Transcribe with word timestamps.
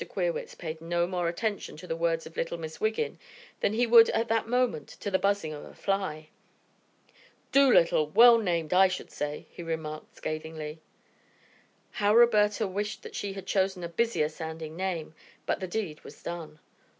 Queerwitz 0.03 0.55
paid 0.55 0.81
no 0.81 1.05
more 1.05 1.27
attention 1.29 1.77
to 1.77 1.85
the 1.85 1.95
words 1.95 2.25
of 2.25 2.35
little 2.35 2.57
Miss 2.57 2.81
Wiggin 2.81 3.19
than 3.59 3.73
he 3.73 3.85
would 3.85 4.09
at 4.09 4.29
that 4.29 4.47
moment 4.47 4.87
to 4.99 5.11
the 5.11 5.19
buzzing 5.19 5.53
of 5.53 5.63
a 5.63 5.75
fly. 5.75 6.29
"Dolittle, 7.51 8.07
well 8.09 8.39
named, 8.39 8.73
I 8.73 8.87
should 8.87 9.11
say," 9.11 9.45
he 9.51 9.61
remarked 9.61 10.15
scathingly. 10.15 10.81
How 11.91 12.15
Roberta 12.15 12.67
wished 12.67 13.03
that 13.03 13.13
she 13.15 13.33
had 13.33 13.45
chosen 13.45 13.83
a 13.83 13.89
busier 13.89 14.27
sounding 14.29 14.75
name, 14.75 15.13
but 15.45 15.59
the 15.59 15.67
deed 15.67 16.03
was 16.03 16.23
done. 16.23 16.57